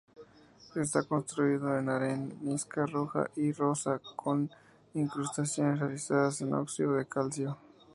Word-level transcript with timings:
Está 0.75 1.03
construido 1.03 1.77
en 1.77 1.87
arenisca 1.87 2.87
roja 2.87 3.29
y 3.35 3.51
rosa, 3.51 4.01
con 4.15 4.49
incrustaciones 4.95 5.77
realizadas 5.79 6.41
en 6.41 6.55
óxido 6.55 6.93
de 6.95 7.05
calcio. 7.05 7.55